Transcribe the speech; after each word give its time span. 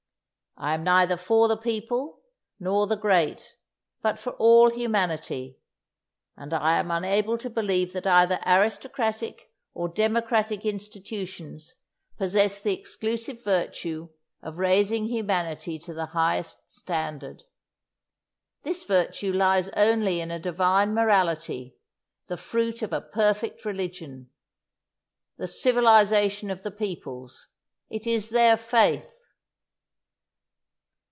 I 0.57 0.73
am 0.75 0.83
neither 0.83 1.15
for 1.17 1.47
the 1.47 1.57
people 1.57 2.21
nor 2.59 2.85
the 2.85 2.97
great, 2.97 3.55
but 4.03 4.19
for 4.19 4.33
all 4.33 4.69
humanity; 4.69 5.57
and 6.35 6.53
I 6.53 6.77
am 6.77 6.91
unable 6.91 7.37
to 7.39 7.49
believe 7.49 7.93
that 7.93 8.05
either 8.05 8.37
aristocratic 8.45 9.49
or 9.73 9.87
democratic 9.87 10.63
institutions 10.65 11.75
possess 12.17 12.59
the 12.59 12.73
exclusive 12.77 13.43
virtue 13.43 14.09
of 14.43 14.59
raising 14.59 15.07
humanity 15.07 15.79
to 15.79 15.93
the 15.95 16.07
highest 16.07 16.69
standard. 16.69 17.45
This 18.61 18.83
virtue 18.83 19.31
lies 19.31 19.69
only 19.69 20.19
in 20.19 20.29
a 20.31 20.37
divine 20.37 20.93
morality, 20.93 21.77
the 22.27 22.37
fruit 22.37 22.83
of 22.83 22.91
a 22.93 23.01
perfect 23.01 23.63
religion! 23.65 24.29
The 25.37 25.47
civilization 25.47 26.51
of 26.51 26.61
the 26.61 26.71
peoples 26.71 27.47
it 27.89 28.05
is 28.05 28.29
their 28.29 28.57
faith!" 28.57 29.07